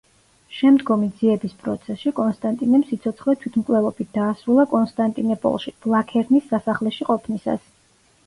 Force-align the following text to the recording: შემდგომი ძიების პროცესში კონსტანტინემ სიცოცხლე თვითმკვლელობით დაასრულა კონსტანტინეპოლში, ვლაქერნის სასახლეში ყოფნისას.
შემდგომი 0.59 1.07
ძიების 1.17 1.51
პროცესში 1.65 2.13
კონსტანტინემ 2.19 2.85
სიცოცხლე 2.91 3.35
თვითმკვლელობით 3.43 4.09
დაასრულა 4.19 4.65
კონსტანტინეპოლში, 4.73 5.75
ვლაქერნის 5.85 6.49
სასახლეში 6.55 7.09
ყოფნისას. 7.11 7.69